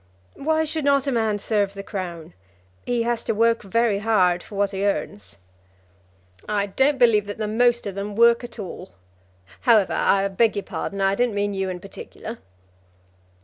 "Why 0.33 0.63
should 0.63 0.83
not 0.83 1.05
a 1.05 1.11
man 1.11 1.37
serve 1.37 1.75
the 1.75 1.83
Crown? 1.83 2.33
He 2.87 3.03
has 3.03 3.23
to 3.25 3.33
work 3.35 3.61
very 3.61 3.99
hard 3.99 4.41
for 4.41 4.55
what 4.55 4.71
he 4.71 4.83
earns." 4.83 5.37
"I 6.49 6.65
don't 6.65 6.97
believe 6.97 7.27
that 7.27 7.37
the 7.37 7.47
most 7.47 7.85
of 7.85 7.93
them 7.93 8.15
work 8.15 8.43
at 8.43 8.57
all. 8.57 8.95
However, 9.59 9.93
I 9.93 10.27
beg 10.27 10.55
your 10.55 10.63
pardon. 10.63 11.01
I 11.01 11.13
didn't 11.13 11.35
mean 11.35 11.53
you 11.53 11.69
in 11.69 11.79
particular." 11.79 12.39